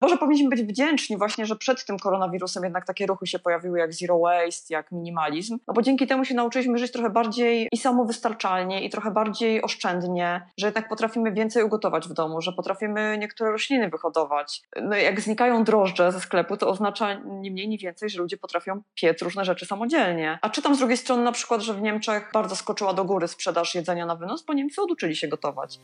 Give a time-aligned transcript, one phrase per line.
[0.00, 3.94] Może powinniśmy być wdzięczni właśnie, że przed tym koronawirusem jednak takie ruchy się pojawiły jak
[3.94, 8.84] zero waste, jak minimalizm, no bo dzięki temu się nauczyliśmy żyć trochę bardziej i samowystarczalnie
[8.84, 13.88] i trochę bardziej oszczędnie, że jednak potrafimy więcej ugotować w domu, że potrafimy niektóre rośliny
[13.88, 14.62] wyhodować.
[14.82, 18.82] No jak znikają drożdże ze sklepu, to oznacza ni mniej, ni więcej, że ludzie potrafią
[18.94, 20.38] piec różne rzeczy samodzielnie.
[20.42, 23.74] A czytam z drugiej strony na przykład, że w Niemczech bardzo skoczyła do góry sprzedaż
[23.74, 25.78] jedzenia na wynos, bo Niemcy oduczyli się gotować.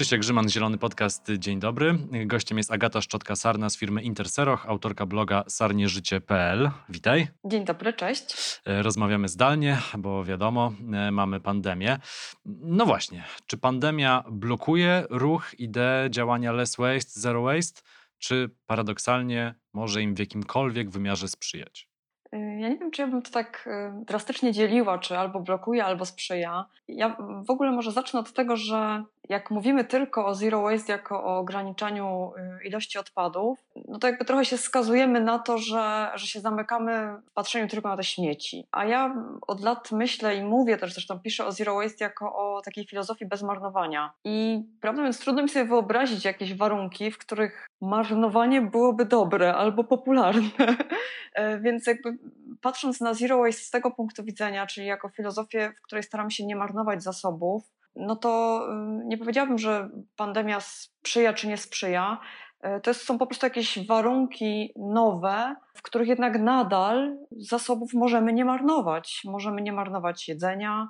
[0.00, 1.28] Krzysiek Grzyman, Zielony Podcast.
[1.38, 1.98] Dzień dobry.
[2.26, 6.70] Gościem jest Agata Szczotka-Sarna z firmy Interseroch, autorka bloga sarnieżycie.pl.
[6.88, 7.28] Witaj.
[7.44, 8.60] Dzień dobry, cześć.
[8.66, 11.98] E, rozmawiamy zdalnie, bo wiadomo, e, mamy pandemię.
[12.44, 17.82] No właśnie, czy pandemia blokuje ruch, ideę działania less waste, zero waste,
[18.18, 21.89] czy paradoksalnie może im w jakimkolwiek wymiarze sprzyjać?
[22.32, 23.68] Ja nie wiem, czy ja bym to tak
[24.00, 26.64] y, drastycznie dzieliła, czy albo blokuje, albo sprzyja.
[26.88, 31.24] Ja w ogóle może zacznę od tego, że jak mówimy tylko o zero waste jako
[31.24, 33.58] o ograniczaniu y, ilości odpadów,
[33.90, 37.88] no to jakby trochę się skazujemy na to, że, że się zamykamy w patrzeniu tylko
[37.88, 38.66] na te śmieci.
[38.72, 39.14] A ja
[39.46, 43.26] od lat myślę i mówię też, zresztą piszę o zero waste jako o takiej filozofii
[43.26, 44.12] bez marnowania.
[44.24, 49.84] I prawdę mówiąc, trudno mi sobie wyobrazić jakieś warunki, w których marnowanie byłoby dobre albo
[49.84, 50.76] popularne.
[51.64, 52.18] Więc jakby
[52.60, 56.46] patrząc na zero waste z tego punktu widzenia, czyli jako filozofię, w której staram się
[56.46, 57.62] nie marnować zasobów,
[57.96, 58.66] no to
[59.04, 62.20] nie powiedziałabym, że pandemia sprzyja czy nie sprzyja.
[62.66, 68.44] Y, to są po prostu jakieś warunki nowe, w których jednak nadal zasobów możemy nie
[68.44, 69.22] marnować.
[69.24, 70.88] Możemy nie marnować jedzenia,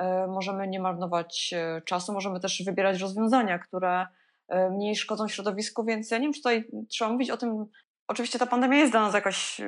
[0.00, 4.06] y, możemy nie marnować czasu, możemy też wybierać rozwiązania, które
[4.70, 7.66] mniej szkodzą środowisku, więc ja nie wiem, czy tutaj trzeba mówić o tym.
[8.08, 9.60] Oczywiście ta pandemia jest dla nas jakaś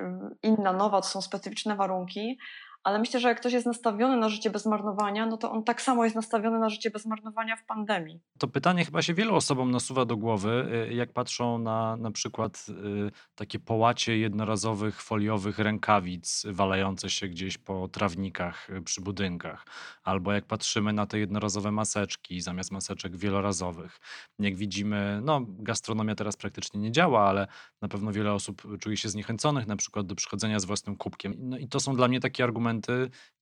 [0.42, 2.38] inna, nowa, to są specyficzne warunki,
[2.84, 5.82] ale myślę, że jak ktoś jest nastawiony na życie bez marnowania, no to on tak
[5.82, 8.20] samo jest nastawiony na życie bez marnowania w pandemii.
[8.38, 12.66] To pytanie chyba się wielu osobom nasuwa do głowy, y, jak patrzą na na przykład
[12.69, 19.66] y, takie połacie jednorazowych, foliowych rękawic walające się gdzieś po trawnikach y, przy budynkach,
[20.03, 24.00] albo jak patrzymy na te jednorazowe maseczki zamiast maseczek wielorazowych.
[24.38, 27.47] Jak widzimy, no gastronomia teraz praktycznie nie działa, ale
[27.82, 31.34] na pewno wiele osób czuje się zniechęconych na przykład do przychodzenia z własnym kubkiem.
[31.38, 32.73] No i to są dla mnie takie argumenty,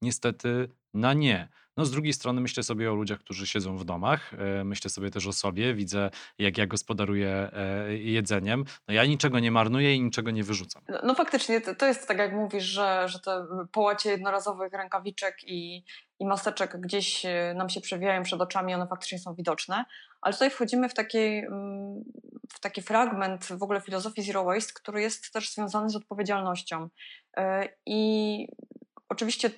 [0.02, 1.48] niestety na nie.
[1.76, 5.10] No z drugiej strony myślę sobie o ludziach, którzy siedzą w domach, e, myślę sobie
[5.10, 8.64] też o sobie, widzę jak ja gospodaruję e, jedzeniem.
[8.88, 10.82] No ja niczego nie marnuję i niczego nie wyrzucam.
[10.88, 15.84] No, no faktycznie, to jest tak jak mówisz, że, że te połacie jednorazowych rękawiczek i,
[16.18, 19.84] i maseczek gdzieś e, nam się przewijają przed oczami, one faktycznie są widoczne,
[20.20, 21.42] ale tutaj wchodzimy w taki,
[22.52, 26.88] w taki fragment w ogóle filozofii Zero Waste, który jest też związany z odpowiedzialnością.
[27.86, 28.46] I
[29.12, 29.50] Oczywiście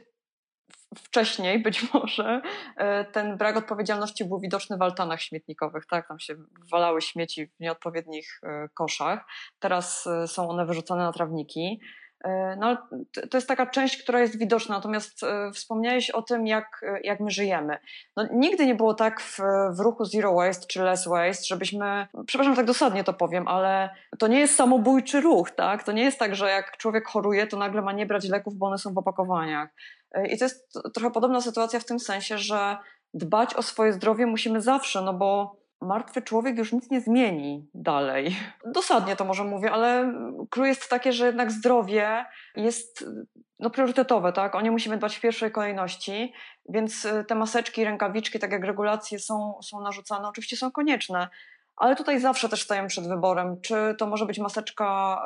[0.96, 2.42] wcześniej być może
[2.76, 6.08] e, ten brak odpowiedzialności był widoczny w altanach śmietnikowych, tak?
[6.08, 6.34] Tam się
[6.72, 9.24] walały śmieci w nieodpowiednich e, koszach.
[9.58, 11.80] Teraz e, są one wyrzucane na trawniki.
[12.24, 12.76] E, no,
[13.30, 17.20] to jest taka część, która jest widoczna, natomiast e, wspomniałeś o tym, jak, e, jak
[17.20, 17.78] my żyjemy.
[18.16, 19.38] No, nigdy nie było tak w,
[19.76, 24.26] w ruchu Zero Waste czy Less Waste, żebyśmy, przepraszam, tak dosadnie to powiem, ale to
[24.26, 25.84] nie jest samobójczy ruch, tak?
[25.84, 28.66] To nie jest tak, że jak człowiek choruje, to nagle ma nie brać leków, bo
[28.66, 29.68] one są w opakowaniach.
[30.30, 32.76] I to jest trochę podobna sytuacja w tym sensie, że
[33.14, 38.36] dbać o swoje zdrowie musimy zawsze, no bo martwy człowiek już nic nie zmieni dalej.
[38.64, 40.14] Dosadnie to może mówię, ale
[40.50, 42.24] clue jest takie, że jednak zdrowie
[42.56, 43.04] jest
[43.58, 44.54] no, priorytetowe, tak?
[44.54, 46.32] O nie musimy dbać w pierwszej kolejności,
[46.68, 51.28] więc y, te maseczki, rękawiczki, tak jak regulacje są, są narzucane, oczywiście są konieczne,
[51.76, 55.18] ale tutaj zawsze też stajemy przed wyborem, czy to może być maseczka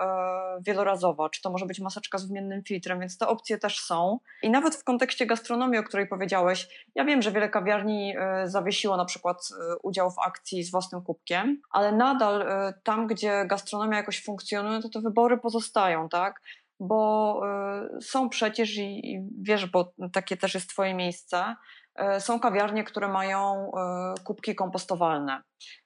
[0.58, 4.18] e, wielorazowa, czy to może być maseczka z wymiennym filtrem, więc te opcje też są.
[4.42, 8.96] I nawet w kontekście gastronomii, o której powiedziałeś, ja wiem, że wiele kawiarni e, zawiesiło
[8.96, 12.48] na przykład e, udział w akcji z własnym kubkiem, ale nadal
[12.84, 16.40] tam, gdzie gastronomia jakoś funkcjonuje, to te wybory pozostają, tak?
[16.80, 21.54] Bo e, są przecież i, wiesz, bo takie też jest twoje miejsce,
[21.98, 25.42] E, są kawiarnie, które mają e, kubki kompostowalne.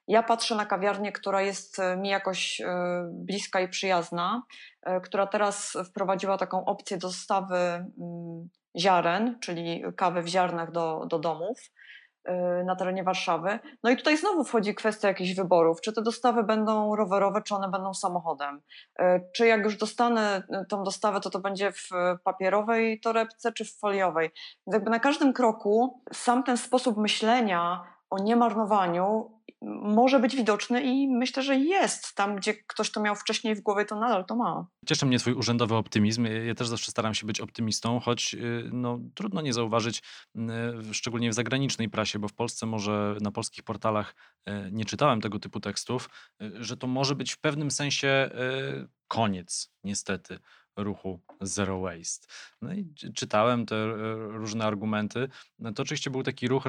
[0.07, 2.61] Ja patrzę na kawiarnię, która jest mi jakoś
[3.11, 4.43] bliska i przyjazna,
[5.03, 8.49] która teraz wprowadziła taką opcję dostawy mm,
[8.79, 11.59] ziaren, czyli kawy w ziarnach do, do domów.
[12.29, 13.59] Y, na terenie Warszawy.
[13.83, 15.81] No i tutaj znowu wchodzi kwestia jakichś wyborów.
[15.81, 18.61] Czy te dostawy będą rowerowe, czy one będą samochodem?
[19.01, 19.03] Y,
[19.35, 21.89] czy jak już dostanę y, tą dostawę, to to będzie w
[22.23, 24.31] papierowej torebce, czy w foliowej?
[24.67, 29.31] Więc jakby na każdym kroku sam ten sposób myślenia o niemarnowaniu
[29.83, 32.15] może być widoczny i myślę, że jest.
[32.15, 34.67] Tam, gdzie ktoś to miał wcześniej w głowie, to nadal to ma.
[34.87, 36.27] Cieszy mnie twój urzędowy optymizm.
[36.47, 40.03] Ja też zawsze staram się być optymistą, choć y, no, trudno nie zauważyć,
[40.35, 44.15] y, szczególnie w zagranicznej prasie, bo w Polsce może na polskich portalach
[44.49, 46.09] y, nie czytałem tego typu tekstów,
[46.39, 48.29] że to może być w pewnym sensie
[49.07, 50.39] koniec, niestety
[50.75, 52.27] ruchu Zero Waste.
[52.61, 53.95] No i czytałem te e,
[54.31, 55.29] różne argumenty.
[55.59, 56.63] No to oczywiście był taki ruch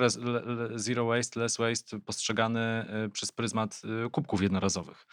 [0.74, 5.06] Zero Waste, Less Waste postrzegany e, przez pryzmat e, kubków jednorazowych,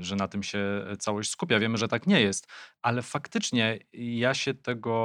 [0.00, 1.58] że na tym się całość skupia.
[1.58, 2.46] Wiemy, że tak nie jest,
[2.82, 4.96] ale faktycznie ja się tego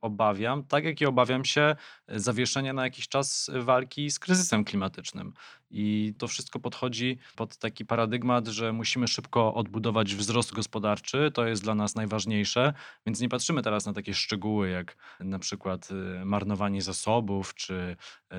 [0.00, 1.76] obawiam, tak jak i obawiam się
[2.08, 5.32] zawieszenia na jakiś czas walki z kryzysem klimatycznym.
[5.70, 11.62] I to wszystko podchodzi pod taki paradygmat, że musimy szybko odbudować wzrost gospodarczy, to jest
[11.62, 12.72] dla nas najważniejsze,
[13.06, 17.96] więc nie patrzymy teraz na takie szczegóły jak na przykład y, marnowanie zasobów czy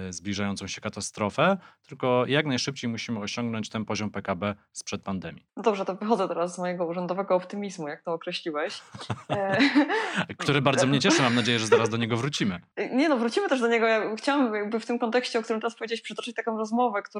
[0.10, 1.58] y, zbliżającą się katastrofę,
[1.88, 5.46] tylko jak najszybciej musimy osiągnąć ten poziom PKB sprzed pandemii.
[5.58, 8.82] No dobrze, to wychodzę teraz z mojego urzędowego optymizmu, jak to określiłeś.
[9.30, 12.62] E, Który bardzo mnie cieszy, mam nadzieję, że zaraz do niego wrócimy.
[12.92, 13.88] Nie no, wrócimy też do niego.
[13.88, 17.17] Ja chciałam jakby w tym kontekście, o którym teraz powiedziałeś, przytoczyć taką rozmowę, która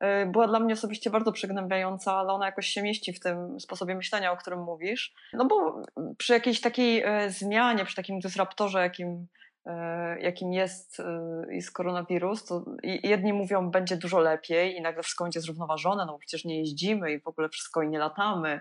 [0.00, 3.94] e, była dla mnie osobiście bardzo przygnębiająca, ale ona jakoś się mieści w tym sposobie
[3.94, 5.14] myślenia, o którym mówisz.
[5.32, 5.82] No bo
[6.18, 9.26] przy jakiejś takiej e, zmianie, przy takim dysraptorze, jakim
[9.66, 11.02] E, jakim jest,
[11.48, 16.18] jest koronawirus, to jedni mówią, będzie dużo lepiej i nagle wszystko będzie zrównoważone, no bo
[16.18, 18.60] przecież nie jeździmy i w ogóle wszystko i nie latamy,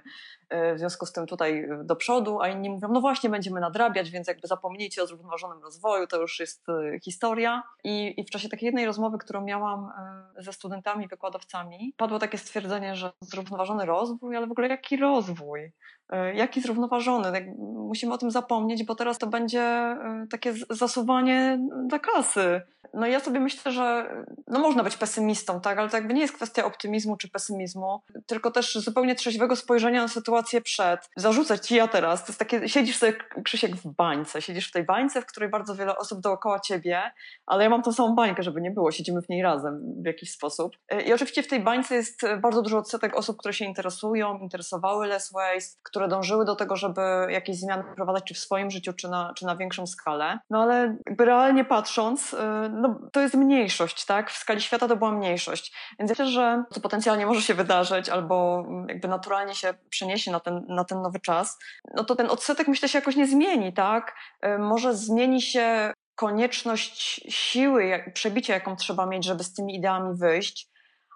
[0.75, 4.27] w związku z tym tutaj do przodu, a inni mówią, no właśnie będziemy nadrabiać, więc
[4.27, 6.65] jakby zapomnijcie o zrównoważonym rozwoju, to już jest
[7.03, 7.63] historia.
[7.83, 9.91] I, i w czasie takiej jednej rozmowy, którą miałam
[10.37, 15.71] ze studentami, wykładowcami, padło takie stwierdzenie, że zrównoważony rozwój, ale w ogóle jaki rozwój?
[16.09, 17.31] E, jaki zrównoważony.
[17.31, 17.43] Tak,
[17.89, 22.61] musimy o tym zapomnieć, bo teraz to będzie e, takie zasuwanie dla kasy.
[22.93, 24.09] No ja sobie myślę, że
[24.47, 28.51] no można być pesymistą, tak, ale to jakby nie jest kwestia optymizmu czy pesymizmu, tylko
[28.51, 31.09] też zupełnie trzeźwego spojrzenia na sytuację przed.
[31.15, 33.13] Zarzucać ci ja teraz, to jest takie, siedzisz sobie
[33.43, 37.01] Krzysiek w bańce, siedzisz w tej bańce, w której bardzo wiele osób dookoła ciebie,
[37.45, 40.31] ale ja mam tą samą bańkę, żeby nie było, siedzimy w niej razem w jakiś
[40.31, 40.77] sposób.
[40.89, 45.07] E, I oczywiście w tej bańce jest bardzo dużo odsetek osób, które się interesują, interesowały
[45.07, 49.09] Less Waste, które dążyły do tego, żeby jakieś zmiany wprowadzać, czy w swoim życiu, czy
[49.09, 50.39] na, czy na większą skalę.
[50.49, 52.37] No ale jakby realnie patrząc, y,
[52.83, 54.31] no, to jest mniejszość, tak?
[54.31, 55.73] W skali świata to była mniejszość.
[55.99, 60.65] Więc myślę, że to potencjalnie może się wydarzyć, albo jakby naturalnie się przeniesie na ten,
[60.67, 61.59] na ten nowy czas,
[61.95, 64.15] no to ten odsetek myślę się jakoś nie zmieni, tak?
[64.45, 70.72] Y, może zmieni się konieczność siły, przebicia, jaką trzeba mieć, żeby z tymi ideami wyjść,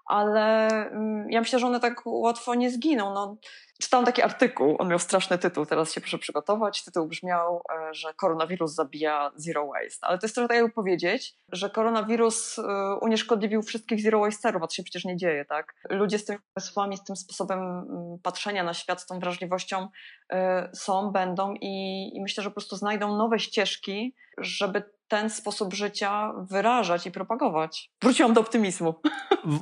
[0.08, 3.14] ale mm, ja myślę, że one tak łatwo nie zginą.
[3.14, 3.36] No,
[3.80, 6.84] czytałam taki artykuł, on miał straszny tytuł, teraz się proszę przygotować.
[6.84, 10.06] Tytuł brzmiał, e, że koronawirus zabija zero waste.
[10.06, 12.62] Ale to jest trochę tak jakby powiedzieć, że koronawirus e,
[13.00, 15.74] unieszkodliwił wszystkich zero wasterów, a to się przecież nie dzieje, tak?
[15.90, 19.88] Ludzie z tymi pomysłami, z tym sposobem mm, patrzenia na świat, z tą wrażliwością
[20.32, 25.74] e, są, będą i, i myślę, że po prostu znajdą nowe ścieżki, żeby ten sposób
[25.74, 27.90] życia wyrażać i propagować.
[28.02, 28.94] Wróciłam do optymizmu.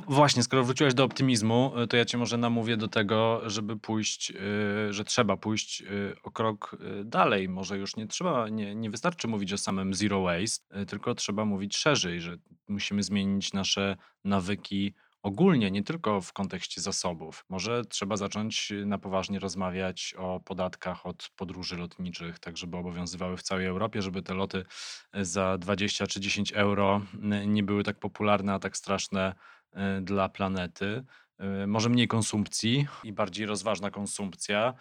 [0.07, 4.93] Właśnie, skoro wróciłaś do optymizmu, to ja cię może namówię do tego, żeby pójść, y,
[4.93, 7.49] że trzeba pójść y, o krok y, dalej.
[7.49, 11.77] Może już nie trzeba, nie, nie wystarczy mówić o samym zero waste, tylko trzeba mówić
[11.77, 14.93] szerzej, że musimy zmienić nasze nawyki
[15.23, 17.45] ogólnie, nie tylko w kontekście zasobów.
[17.49, 23.37] Może trzeba zacząć y, na poważnie rozmawiać o podatkach od podróży lotniczych, tak żeby obowiązywały
[23.37, 24.65] w całej Europie, żeby te loty
[25.17, 27.01] y, za 20 czy 10 euro
[27.43, 29.33] y, nie były tak popularne, a tak straszne
[30.01, 31.03] dla planety.
[31.63, 34.73] Y, może mniej konsumpcji i bardziej rozważna konsumpcja,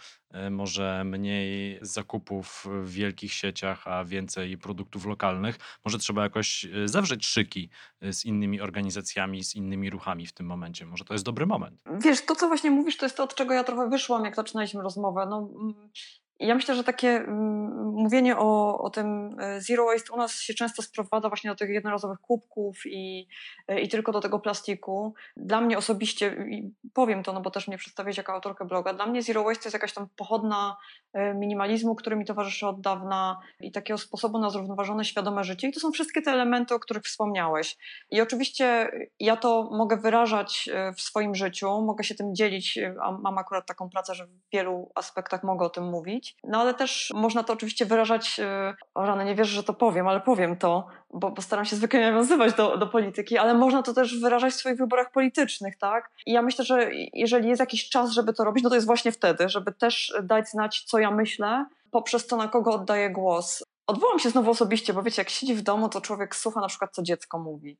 [0.46, 5.58] y, może mniej zakupów w wielkich sieciach, a więcej produktów lokalnych.
[5.84, 7.70] Może trzeba jakoś y, zawrzeć szyki
[8.02, 10.86] z innymi organizacjami, z innymi ruchami w tym momencie.
[10.86, 11.82] Może to jest dobry moment.
[11.98, 14.82] Wiesz, to co właśnie mówisz, to jest to, od czego ja trochę wyszłam, jak zaczynaliśmy
[14.82, 15.26] rozmowę.
[15.30, 15.90] No, mm,
[16.40, 20.54] ja myślę, że takie mm, mówienie o, o tym e, zero waste u nas się
[20.54, 23.28] często sprowadza właśnie do tych jednorazowych kubków i,
[23.68, 25.14] e, i tylko do tego plastiku.
[25.36, 26.46] Dla mnie osobiście,
[26.92, 29.66] powiem to, no bo też mnie przedstawiać jako autorkę bloga, dla mnie zero waste to
[29.66, 30.76] jest jakaś tam pochodna
[31.12, 35.68] e, minimalizmu, który mi towarzyszy od dawna i takiego sposobu na zrównoważone, świadome życie.
[35.68, 37.76] I to są wszystkie te elementy, o których wspomniałeś.
[38.10, 38.90] I oczywiście
[39.20, 43.90] ja to mogę wyrażać w swoim życiu, mogę się tym dzielić, a mam akurat taką
[43.90, 47.86] pracę, że w wielu aspektach mogę o tym mówić no ale też można to oczywiście
[47.86, 51.76] wyrażać, e, o rany, nie wierzę, że to powiem, ale powiem to, bo postaram się
[51.76, 56.10] zwykle nawiązywać do, do polityki, ale można to też wyrażać w swoich wyborach politycznych, tak?
[56.26, 59.12] I ja myślę, że jeżeli jest jakiś czas, żeby to robić, no to jest właśnie
[59.12, 63.64] wtedy, żeby też dać znać, co ja myślę, poprzez to, na kogo oddaję głos.
[63.86, 66.90] odwołam się znowu osobiście, bo wiecie, jak siedzi w domu, to człowiek słucha na przykład,
[66.92, 67.78] co dziecko mówi.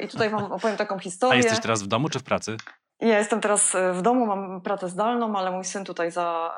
[0.00, 1.34] I tutaj wam opowiem taką historię.
[1.34, 2.56] A jesteś teraz w domu czy w pracy?
[3.00, 6.54] Ja jestem teraz w domu, mam pracę zdalną, ale mój syn tutaj za,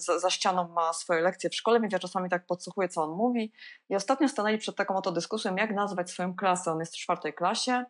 [0.00, 3.10] za, za, ścianą ma swoje lekcje w szkole, więc ja czasami tak podsłuchuję, co on
[3.10, 3.52] mówi.
[3.88, 6.72] I ostatnio stanęli przed taką oto dyskusją, jak nazwać swoją klasę.
[6.72, 7.84] On jest w czwartej klasie.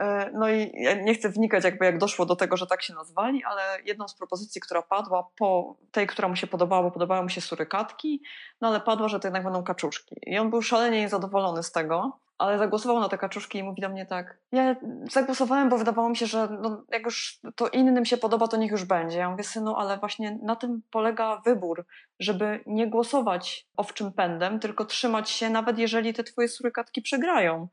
[0.00, 2.94] E, no i ja nie chcę wnikać, jakby jak doszło do tego, że tak się
[2.94, 7.22] nazwali, ale jedną z propozycji, która padła po tej, która mu się podobała, bo podobały
[7.22, 8.22] mu się surykatki,
[8.60, 10.16] no ale padła, że to jednak będą kaczuszki.
[10.22, 13.88] I on był szalenie niezadowolony z tego, ale zagłosował na te kaczuszki i mówi do
[13.88, 14.76] mnie tak, ja
[15.10, 18.70] zagłosowałem, bo wydawało mi się, że no, jak już to innym się podoba, to niech
[18.70, 19.18] już będzie.
[19.18, 21.86] Ja mówię, synu, ale właśnie na tym polega wybór,
[22.20, 27.68] żeby nie głosować owczym pędem, tylko trzymać się, nawet jeżeli te twoje surykatki przegrają.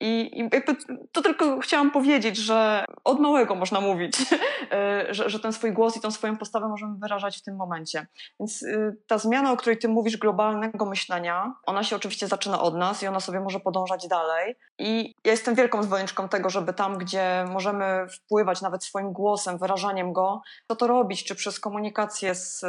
[0.00, 0.76] I, I, jakby
[1.12, 4.16] to tylko chciałam powiedzieć, że od małego można mówić,
[4.72, 8.06] e, że, że ten swój głos i tą swoją postawę możemy wyrażać w tym momencie.
[8.40, 12.76] Więc y, ta zmiana, o której ty mówisz, globalnego myślenia, ona się oczywiście zaczyna od
[12.76, 14.56] nas i ona sobie może podążać dalej.
[14.78, 20.12] I ja jestem wielką zwolenniczką tego, żeby tam, gdzie możemy wpływać nawet swoim głosem, wyrażaniem
[20.12, 22.66] go, to to robić, czy przez komunikację z y,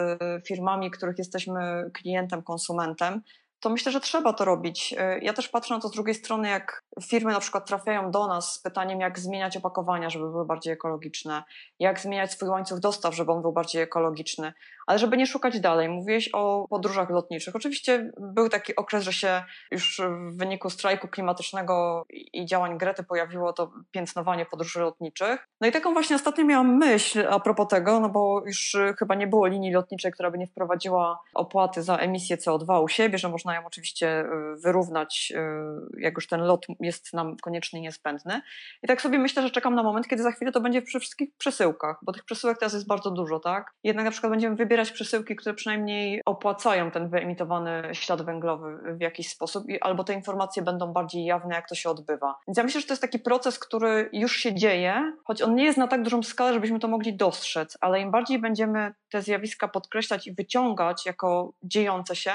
[0.48, 3.22] firmami, których jesteśmy klientem, konsumentem,
[3.60, 4.96] to myślę, że trzeba to robić.
[4.98, 8.28] E, ja też patrzę na to z drugiej strony, jak firmy na przykład trafiają do
[8.28, 11.44] nas z pytaniem, jak zmieniać opakowania, żeby były bardziej ekologiczne,
[11.80, 14.54] jak zmieniać swój łańcuch dostaw, żeby on był bardziej ekologiczny,
[14.88, 15.90] ale żeby nie szukać dalej.
[15.90, 17.56] Mówiłeś o podróżach lotniczych.
[17.56, 20.02] Oczywiście był taki okres, że się już
[20.32, 25.48] w wyniku strajku klimatycznego i działań Grety pojawiło to piętnowanie podróży lotniczych.
[25.62, 29.28] No i taką właśnie ostatnio miałam myśl a propos tego, no bo już chyba nie
[29.28, 33.56] było linii lotniczej, która by nie wprowadziła opłaty za emisję CO2 u siebie, że można
[33.56, 34.26] ją oczywiście y,
[34.64, 38.42] wyrównać, y, jak już ten lot jest nam konieczny i niezbędny.
[38.84, 41.30] I tak sobie myślę, że czekam na moment, kiedy za chwilę to będzie przy wszystkich
[41.38, 43.74] przesyłkach, bo tych przesyłek teraz jest bardzo dużo, tak?
[43.84, 49.30] Jednak na przykład będziemy wybierać przesyłki, które przynajmniej opłacają ten wyemitowany ślad węglowy w jakiś
[49.30, 52.36] sposób, albo te informacje będą bardziej jawne, jak to się odbywa.
[52.48, 55.64] Więc ja myślę, że to jest taki proces, który już się dzieje, choć on nie
[55.64, 59.68] jest na tak dużą skalę, żebyśmy to mogli dostrzec, ale im bardziej będziemy te zjawiska
[59.68, 62.32] podkreślać i wyciągać jako dziejące się,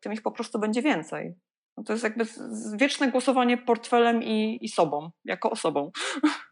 [0.00, 1.34] tym ich po prostu będzie więcej.
[1.80, 2.26] No to jest jakby
[2.76, 5.90] wieczne głosowanie portfelem i, i sobą, jako osobą.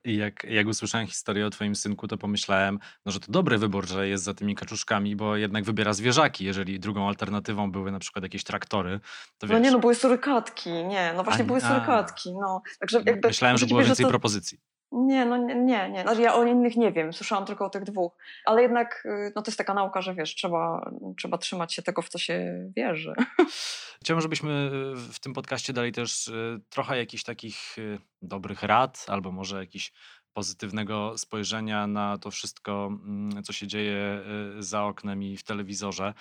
[0.05, 3.87] I jak, jak usłyszałem historię o twoim synku, to pomyślałem, no, że to dobry wybór,
[3.87, 6.45] że jest za tymi kaczuszkami, bo jednak wybiera zwierzaki.
[6.45, 9.01] Jeżeli drugą alternatywą były na przykład jakieś traktory,
[9.39, 9.55] to wiesz...
[9.55, 12.63] No nie, no były surykatki, nie, no właśnie a, były surykatki, no.
[12.81, 14.11] Także jakby, Myślałem, że było więcej to...
[14.11, 14.59] propozycji.
[14.93, 16.03] Nie, no nie, nie, nie.
[16.03, 18.13] Znaczy ja o innych nie wiem, słyszałam tylko o tych dwóch.
[18.45, 22.03] Ale jednak y, no to jest taka nauka, że wiesz, trzeba, trzeba trzymać się tego,
[22.03, 23.13] w co się wierzy.
[24.03, 24.71] Chciałbym, żebyśmy
[25.09, 27.77] y, w tym podcaście dali też y, trochę jakichś takich
[28.23, 29.93] dobrych rad, albo może jakiś
[30.33, 34.21] pozytywnego spojrzenia na to wszystko, mm, co się dzieje
[34.59, 36.15] za oknem i w telewizorze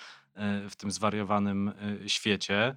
[0.70, 1.72] w tym zwariowanym
[2.06, 2.76] świecie.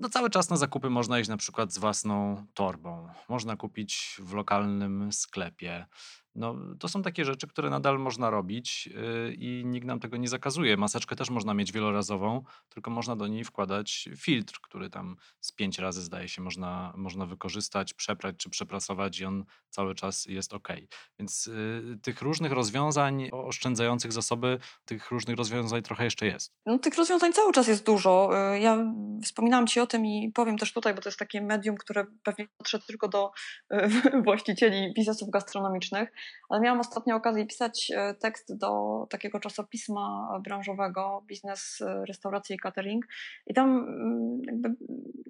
[0.00, 3.08] No cały czas na zakupy można iść na przykład z własną torbą.
[3.28, 5.86] Można kupić w lokalnym sklepie.
[6.34, 10.28] No, to są takie rzeczy, które nadal można robić yy, i nikt nam tego nie
[10.28, 10.76] zakazuje.
[10.76, 15.78] Maseczkę też można mieć wielorazową, tylko można do niej wkładać filtr, który tam z pięć
[15.78, 20.68] razy zdaje się można, można wykorzystać, przeprać czy przeprasować i on cały czas jest ok.
[21.18, 26.52] Więc yy, tych różnych rozwiązań oszczędzających zasoby, tych różnych rozwiązań trochę jeszcze jest.
[26.66, 28.30] No, tych rozwiązań cały czas jest dużo.
[28.52, 28.92] Yy, ja
[29.24, 32.48] wspominałam Ci o tym i powiem też tutaj, bo to jest takie medium, które pewnie
[32.58, 33.30] podszedł tylko do
[33.70, 36.12] yy, właścicieli biznesów gastronomicznych
[36.48, 42.58] ale miałam ostatnio okazję pisać e, tekst do takiego czasopisma branżowego, biznes, e, restauracja i
[42.58, 43.06] catering.
[43.46, 44.74] I tam mm, jakby,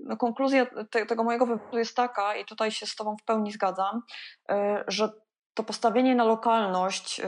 [0.04, 3.52] no, konkluzja te, tego mojego wypowiedzi jest taka, i tutaj się z Tobą w pełni
[3.52, 4.02] zgadzam,
[4.49, 5.11] e, że
[5.59, 7.21] to postawienie na lokalność,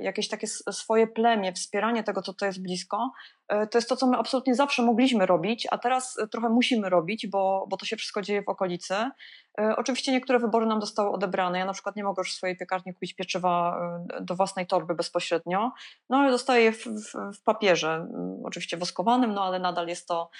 [0.00, 3.12] jakieś takie swoje plemię, wspieranie tego, co to jest blisko,
[3.48, 7.66] to jest to, co my absolutnie zawsze mogliśmy robić, a teraz trochę musimy robić, bo,
[7.68, 8.94] bo to się wszystko dzieje w okolicy.
[8.94, 11.58] E, oczywiście niektóre wybory nam zostały odebrane.
[11.58, 13.80] Ja na przykład nie mogę już w swojej piekarni kupić pieczywa
[14.20, 15.72] do własnej torby bezpośrednio,
[16.10, 18.06] no ale dostaję je w, w, w papierze,
[18.44, 20.30] oczywiście woskowanym, no ale nadal jest to,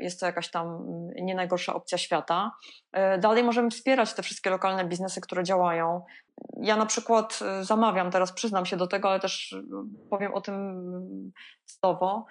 [0.00, 2.52] jest to jakaś tam nie najgorsza opcja świata.
[3.18, 6.02] Dalej możemy wspierać te wszystkie lokalne biznesy, które działają.
[6.62, 9.56] Ja na przykład zamawiam, teraz przyznam się do tego, ale też
[10.10, 10.82] powiem o tym
[11.64, 12.26] słowo.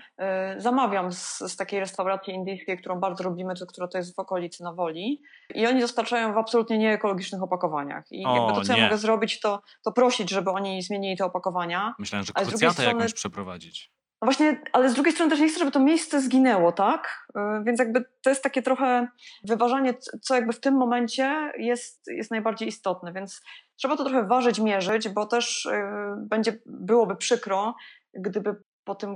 [0.57, 4.73] Zamawiam z, z takiej restauracji indyjskiej, którą bardzo lubimy, która to jest w okolicy na
[4.73, 5.21] Woli.
[5.55, 8.03] I oni dostarczają w absolutnie nieekologicznych opakowaniach.
[8.11, 8.79] I o, jakby to, co nie.
[8.79, 11.93] ja mogę zrobić, to, to prosić, żeby oni zmienili te opakowania.
[11.99, 12.89] Myślałem, że krucjatę strony...
[12.89, 13.91] jakąś przeprowadzić.
[14.21, 17.27] No właśnie, ale z drugiej strony też nie chcę, żeby to miejsce zginęło, tak?
[17.29, 19.07] Y, więc jakby to jest takie trochę
[19.43, 23.13] wyważanie, co jakby w tym momencie jest, jest najbardziej istotne.
[23.13, 23.41] Więc
[23.75, 25.71] trzeba to trochę ważyć, mierzyć, bo też y,
[26.17, 27.75] będzie, byłoby przykro,
[28.13, 29.15] gdyby po, tym,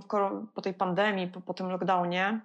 [0.55, 2.41] po tej pandemii, po, po tym lockdownie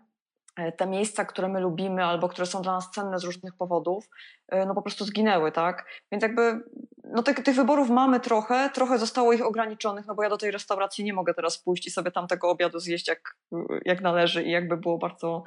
[0.77, 4.09] te miejsca, które my lubimy albo które są dla nas cenne z różnych powodów,
[4.49, 5.87] e, no po prostu zginęły, tak?
[6.13, 6.61] Więc jakby
[7.05, 10.51] no tych, tych wyborów mamy trochę, trochę zostało ich ograniczonych, no bo ja do tej
[10.51, 13.37] restauracji nie mogę teraz pójść i sobie tam tego obiadu zjeść jak,
[13.85, 15.43] jak należy i jakby było bardzo,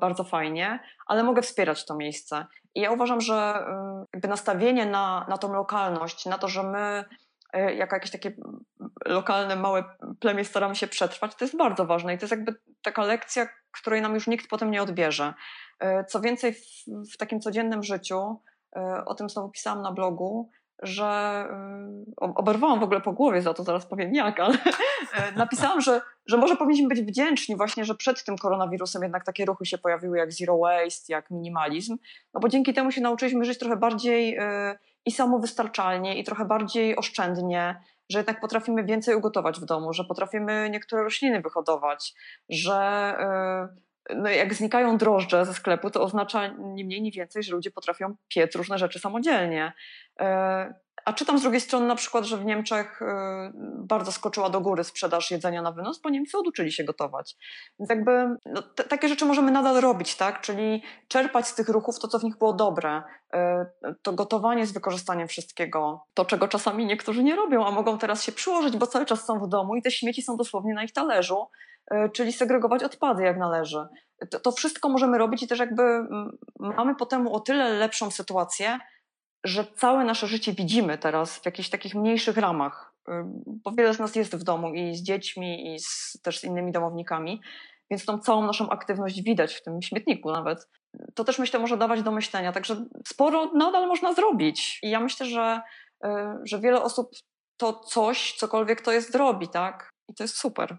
[0.00, 2.46] bardzo fajnie, ale mogę wspierać to miejsce.
[2.74, 3.66] I ja uważam, że
[4.14, 8.32] jakby nastawienie na, na tą lokalność, na to, że my E, jako jakieś takie
[9.04, 9.84] lokalne, małe
[10.20, 14.02] plemię staramy się przetrwać, to jest bardzo ważne i to jest jakby taka lekcja, której
[14.02, 15.34] nam już nikt potem nie odbierze.
[15.80, 16.84] E, co więcej, w,
[17.14, 18.40] w takim codziennym życiu,
[18.76, 20.50] e, o tym znowu pisałam na blogu,
[20.82, 21.48] że
[22.16, 24.58] oberwałam w ogóle po głowie za to, zaraz powiem jak, ale
[25.36, 29.66] napisałam, że, że może powinniśmy być wdzięczni właśnie, że przed tym koronawirusem jednak takie ruchy
[29.66, 31.96] się pojawiły jak zero waste, jak minimalizm,
[32.34, 34.38] no bo dzięki temu się nauczyliśmy żyć trochę bardziej
[35.06, 40.70] i samowystarczalnie, i trochę bardziej oszczędnie, że jednak potrafimy więcej ugotować w domu, że potrafimy
[40.70, 42.14] niektóre rośliny wyhodować,
[42.48, 43.14] że
[43.72, 47.70] yy, no jak znikają drożdże ze sklepu, to oznacza ni mniej, ni więcej, że ludzie
[47.70, 49.72] potrafią piec różne rzeczy samodzielnie.
[50.20, 50.26] Yy,
[51.06, 53.06] a czytam z drugiej strony na przykład, że w Niemczech y,
[53.78, 57.36] bardzo skoczyła do góry sprzedaż jedzenia na wynos, bo Niemcy oduczyli się gotować.
[57.78, 60.40] Więc jakby no, takie rzeczy możemy nadal robić, tak?
[60.40, 63.02] Czyli czerpać z tych ruchów to, co w nich było dobre.
[63.34, 63.38] Y,
[64.02, 68.32] to gotowanie z wykorzystaniem wszystkiego, to czego czasami niektórzy nie robią, a mogą teraz się
[68.32, 71.46] przyłożyć, bo cały czas są w domu i te śmieci są dosłownie na ich talerzu,
[72.12, 73.86] czyli segregować odpady jak należy.
[74.30, 78.78] To, to wszystko możemy robić i też jakby mm, mamy potem o tyle lepszą sytuację,
[79.44, 83.12] że całe nasze życie widzimy teraz w jakichś takich mniejszych ramach, y,
[83.46, 86.72] bo wiele z nas jest w domu i z dziećmi, i z, też z innymi
[86.72, 87.40] domownikami,
[87.90, 90.68] więc tą całą naszą aktywność widać w tym śmietniku nawet.
[91.14, 94.78] To też myślę może dawać do myślenia, także sporo nadal można zrobić.
[94.82, 95.60] I ja myślę, że,
[96.04, 96.08] y,
[96.44, 97.10] że wiele osób
[97.56, 99.90] to coś, cokolwiek to jest, robi, tak?
[100.08, 100.76] I to jest super.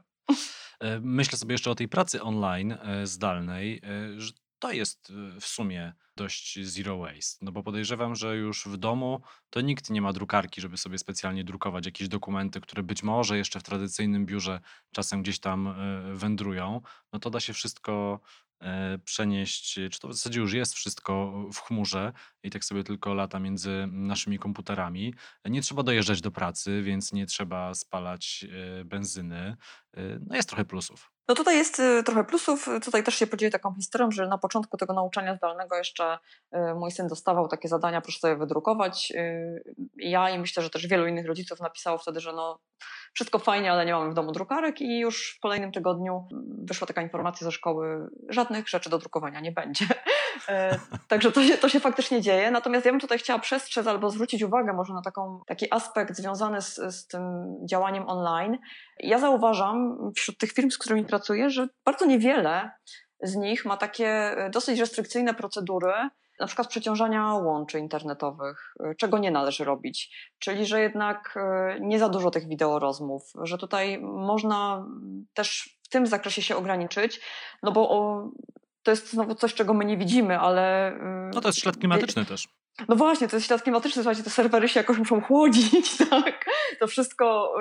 [0.80, 5.46] E, myślę sobie jeszcze o tej pracy online, e, zdalnej, e, że to jest w
[5.46, 10.14] sumie dość zero waste, no bo podejrzewam, że już w domu to nikt nie ma
[10.14, 14.60] drukarki, żeby sobie specjalnie drukować jakieś dokumenty, które być może jeszcze w tradycyjnym biurze
[14.92, 15.76] czasem gdzieś tam
[16.14, 16.82] wędrują.
[17.14, 18.20] No to da się wszystko
[19.04, 23.40] przenieść, czy to w zasadzie już jest wszystko w chmurze i tak sobie tylko lata
[23.40, 25.14] między naszymi komputerami.
[25.46, 28.46] Nie trzeba dojeżdżać do pracy, więc nie trzeba spalać
[28.86, 29.58] benzyny.
[30.20, 31.12] No jest trochę plusów.
[31.28, 32.70] No tutaj jest y, trochę plusów.
[32.84, 36.18] Tutaj też się podzieli taką historią, że na początku tego nauczania zdalnego jeszcze
[36.56, 39.12] y, mój syn dostawał takie zadania, proszę sobie wydrukować.
[39.16, 42.60] Y, ja i myślę, że też wielu innych rodziców napisało wtedy, że no
[43.14, 46.28] wszystko fajnie, ale nie mamy w domu drukarek i już w kolejnym tygodniu
[46.64, 49.86] wyszła taka informacja ze szkoły, żadnych rzeczy do drukowania nie będzie.
[51.08, 52.52] Także to się, to się faktycznie dzieje.
[52.52, 56.62] Natomiast ja bym tutaj chciała przestrzec albo zwrócić uwagę może na taką, taki aspekt związany
[56.62, 57.22] z, z tym
[57.70, 58.58] działaniem online.
[59.00, 62.72] Ja zauważam wśród tych firm, z którymi pracuję, że bardzo niewiele
[63.22, 65.94] z nich ma takie e, dosyć restrykcyjne procedury,
[66.40, 70.18] na przykład przeciążania łączy internetowych, e, czego nie należy robić.
[70.40, 74.86] Czyli, że jednak e, nie za dużo tych wideorozmów, że tutaj można
[75.34, 77.22] też w tym zakresie się ograniczyć,
[77.64, 77.90] no bo
[78.88, 80.94] to jest znowu coś, czego my nie widzimy, ale.
[81.34, 82.48] No to jest ślad klimatyczny też.
[82.88, 86.46] No właśnie, to jest ślad klimatyczny, słuchajcie, te serwery się jakoś muszą chłodzić, tak?
[86.80, 87.56] To wszystko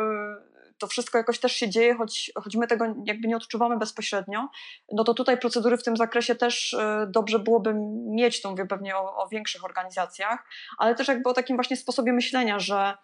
[0.79, 4.49] to wszystko jakoś też się dzieje, choć, choć my tego jakby nie odczuwamy bezpośrednio,
[4.93, 6.77] no to tutaj procedury w tym zakresie też
[7.09, 7.75] dobrze byłoby
[8.09, 10.45] mieć, to mówię pewnie o, o większych organizacjach,
[10.79, 12.95] ale też jakby o takim właśnie sposobie myślenia, że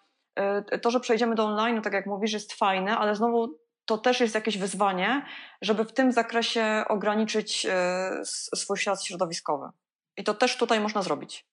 [0.81, 4.19] to, że przejdziemy do online, no tak jak mówisz, jest fajne, ale znowu to też
[4.19, 5.25] jest jakieś wyzwanie,
[5.61, 8.11] żeby w tym zakresie ograniczyć e,
[8.55, 9.69] swój świat środowiskowy.
[10.17, 11.45] I to też tutaj można zrobić.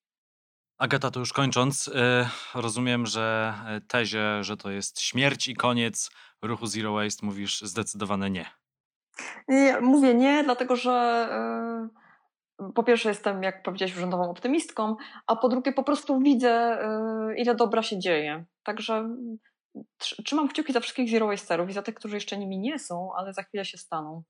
[0.78, 1.92] Agata, to już kończąc, y,
[2.54, 6.10] rozumiem, że y, tezie, że to jest śmierć i koniec
[6.42, 8.46] ruchu Zero Waste, mówisz zdecydowane nie.
[9.48, 11.28] Nie, mówię nie, dlatego że
[12.74, 16.78] po pierwsze jestem, jak powiedziałeś, urzędową optymistką, a po drugie po prostu widzę,
[17.36, 18.44] ile dobra się dzieje.
[18.62, 19.08] Także
[19.98, 23.33] trzymam kciuki za wszystkich Zero Wasterów i za tych, którzy jeszcze nimi nie są, ale
[23.33, 24.22] za chwilę się staną.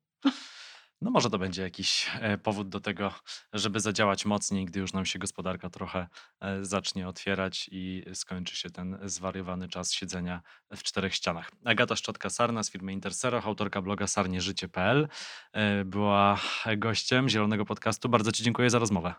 [1.03, 3.15] No może to będzie jakiś e, powód do tego,
[3.53, 6.09] żeby zadziałać mocniej, gdy już nam się gospodarka trochę
[6.41, 10.43] e, zacznie otwierać i skończy się ten zwariowany czas siedzenia
[10.77, 11.51] w czterech ścianach.
[11.65, 15.09] Agata Szczotka-Sarna z firmy Interseroch, autorka bloga sarnieżycie.pl
[15.53, 16.39] e, była
[16.77, 18.09] gościem Zielonego Podcastu.
[18.09, 19.15] Bardzo Ci dziękuję za rozmowę.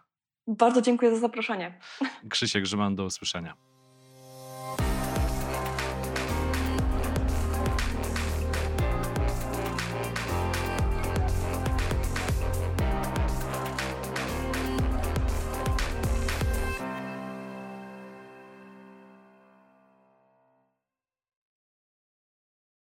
[0.48, 1.80] Bardzo dziękuję za zaproszenie.
[2.30, 3.81] Krzysiek Grzyman, do usłyszenia.